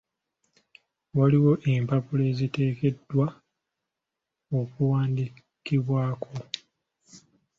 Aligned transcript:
Waliwo 1.17 1.53
empapula 1.73 2.23
eziteekeddwa 2.31 3.27
okuwandiikibwako. 4.59 6.33